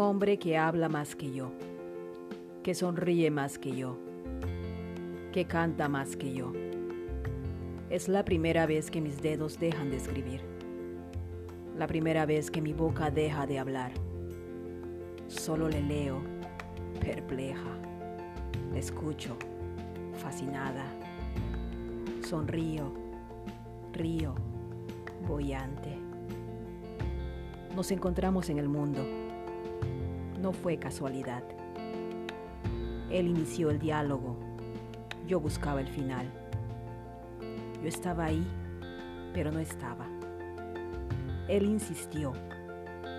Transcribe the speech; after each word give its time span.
hombre 0.00 0.38
que 0.38 0.56
habla 0.56 0.88
más 0.88 1.14
que 1.14 1.32
yo, 1.32 1.52
que 2.62 2.74
sonríe 2.74 3.30
más 3.30 3.58
que 3.58 3.74
yo, 3.74 3.96
que 5.32 5.46
canta 5.46 5.88
más 5.88 6.16
que 6.16 6.32
yo. 6.32 6.52
Es 7.88 8.08
la 8.08 8.24
primera 8.24 8.66
vez 8.66 8.90
que 8.90 9.00
mis 9.00 9.20
dedos 9.22 9.58
dejan 9.58 9.90
de 9.90 9.96
escribir, 9.96 10.42
la 11.76 11.86
primera 11.86 12.26
vez 12.26 12.50
que 12.50 12.60
mi 12.60 12.72
boca 12.72 13.10
deja 13.10 13.46
de 13.46 13.58
hablar. 13.58 13.92
Solo 15.28 15.68
le 15.68 15.82
leo, 15.82 16.20
perpleja, 17.00 17.78
le 18.72 18.78
escucho, 18.78 19.36
fascinada, 20.14 20.84
sonrío, 22.26 22.92
río, 23.92 24.34
boyante. 25.26 25.96
Nos 27.74 27.90
encontramos 27.90 28.50
en 28.50 28.58
el 28.58 28.68
mundo. 28.68 29.29
No 30.40 30.54
fue 30.54 30.78
casualidad. 30.78 31.42
Él 33.10 33.26
inició 33.26 33.68
el 33.68 33.78
diálogo. 33.78 34.38
Yo 35.26 35.38
buscaba 35.38 35.82
el 35.82 35.88
final. 35.88 36.26
Yo 37.82 37.86
estaba 37.88 38.24
ahí, 38.24 38.42
pero 39.34 39.52
no 39.52 39.58
estaba. 39.58 40.06
Él 41.46 41.64
insistió. 41.64 42.32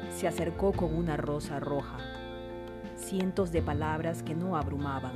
Se 0.10 0.28
acercó 0.28 0.72
con 0.72 0.96
una 0.96 1.16
rosa 1.16 1.60
roja. 1.60 2.00
Cientos 2.96 3.52
de 3.52 3.62
palabras 3.62 4.24
que 4.24 4.34
no 4.34 4.58
abrumaban. 4.58 5.14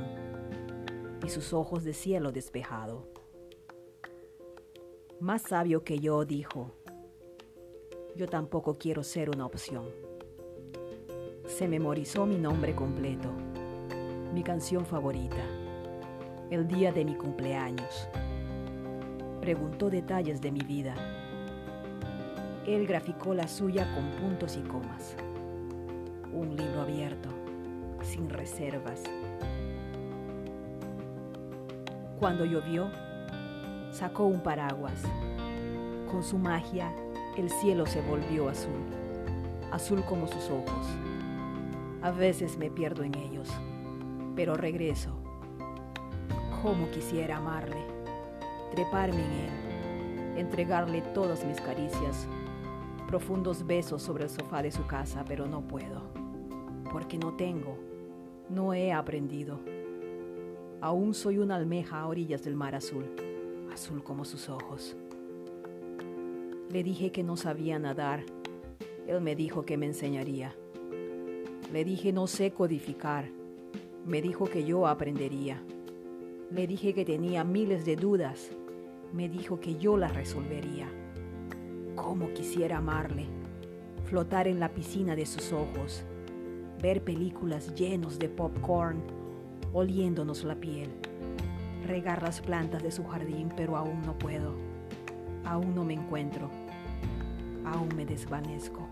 Y 1.24 1.28
sus 1.28 1.52
ojos 1.52 1.82
de 1.82 1.92
cielo 1.92 2.30
despejado. 2.30 3.08
Más 5.18 5.42
sabio 5.42 5.82
que 5.82 5.98
yo 5.98 6.24
dijo, 6.24 6.70
yo 8.14 8.28
tampoco 8.28 8.74
quiero 8.74 9.02
ser 9.02 9.28
una 9.30 9.44
opción. 9.44 9.86
Se 11.46 11.68
memorizó 11.68 12.26
mi 12.26 12.36
nombre 12.36 12.74
completo, 12.74 13.30
mi 14.34 14.42
canción 14.42 14.84
favorita, 14.84 15.42
el 16.50 16.66
día 16.66 16.92
de 16.92 17.04
mi 17.04 17.14
cumpleaños. 17.14 18.08
Preguntó 19.40 19.88
detalles 19.88 20.40
de 20.40 20.50
mi 20.50 20.60
vida. 20.60 20.94
Él 22.66 22.86
graficó 22.86 23.32
la 23.32 23.46
suya 23.46 23.86
con 23.94 24.10
puntos 24.20 24.56
y 24.56 24.68
comas. 24.68 25.16
Un 26.34 26.56
libro 26.56 26.82
abierto, 26.82 27.28
sin 28.02 28.28
reservas. 28.28 29.04
Cuando 32.18 32.44
llovió, 32.44 32.90
sacó 33.92 34.24
un 34.24 34.40
paraguas. 34.40 35.00
Con 36.10 36.24
su 36.24 36.38
magia 36.38 36.92
el 37.38 37.50
cielo 37.50 37.86
se 37.86 38.02
volvió 38.02 38.48
azul, 38.48 38.82
azul 39.70 40.04
como 40.04 40.26
sus 40.26 40.50
ojos. 40.50 40.86
A 42.02 42.10
veces 42.10 42.58
me 42.58 42.70
pierdo 42.70 43.02
en 43.02 43.14
ellos, 43.14 43.48
pero 44.34 44.54
regreso. 44.54 45.10
Cómo 46.62 46.90
quisiera 46.90 47.38
amarle, 47.38 47.82
treparme 48.74 49.24
en 49.24 49.32
él, 49.32 50.38
entregarle 50.38 51.00
todas 51.14 51.44
mis 51.44 51.60
caricias, 51.60 52.28
profundos 53.06 53.66
besos 53.66 54.02
sobre 54.02 54.24
el 54.24 54.30
sofá 54.30 54.62
de 54.62 54.70
su 54.70 54.86
casa, 54.86 55.24
pero 55.26 55.46
no 55.46 55.62
puedo, 55.62 56.02
porque 56.92 57.18
no 57.18 57.34
tengo, 57.34 57.78
no 58.48 58.74
he 58.74 58.92
aprendido. 58.92 59.58
Aún 60.80 61.14
soy 61.14 61.38
una 61.38 61.56
almeja 61.56 62.00
a 62.00 62.06
orillas 62.06 62.44
del 62.44 62.54
mar 62.54 62.74
azul, 62.74 63.06
azul 63.72 64.04
como 64.04 64.24
sus 64.24 64.48
ojos. 64.48 64.96
Le 66.70 66.82
dije 66.82 67.10
que 67.10 67.22
no 67.22 67.36
sabía 67.36 67.78
nadar. 67.78 68.24
Él 69.06 69.20
me 69.20 69.34
dijo 69.34 69.64
que 69.64 69.76
me 69.76 69.86
enseñaría. 69.86 70.54
Le 71.72 71.84
dije 71.84 72.12
no 72.12 72.26
sé 72.26 72.52
codificar. 72.52 73.28
Me 74.04 74.22
dijo 74.22 74.44
que 74.46 74.64
yo 74.64 74.86
aprendería. 74.86 75.62
Le 76.50 76.66
dije 76.66 76.94
que 76.94 77.04
tenía 77.04 77.44
miles 77.44 77.84
de 77.84 77.96
dudas. 77.96 78.50
Me 79.12 79.28
dijo 79.28 79.60
que 79.60 79.76
yo 79.76 79.96
las 79.96 80.14
resolvería. 80.14 80.88
Cómo 81.94 82.32
quisiera 82.34 82.78
amarle, 82.78 83.26
flotar 84.04 84.48
en 84.48 84.60
la 84.60 84.68
piscina 84.68 85.16
de 85.16 85.26
sus 85.26 85.52
ojos, 85.52 86.04
ver 86.82 87.02
películas 87.02 87.74
llenos 87.74 88.18
de 88.18 88.28
popcorn, 88.28 89.00
oliéndonos 89.72 90.44
la 90.44 90.56
piel, 90.56 90.90
regar 91.86 92.22
las 92.22 92.40
plantas 92.40 92.82
de 92.82 92.90
su 92.90 93.04
jardín, 93.04 93.48
pero 93.56 93.76
aún 93.76 94.02
no 94.02 94.18
puedo 94.18 94.66
aún 95.46 95.74
no 95.74 95.84
me 95.84 95.94
encuentro, 95.94 96.50
aún 97.64 97.88
me 97.96 98.04
desvanezco. 98.04 98.86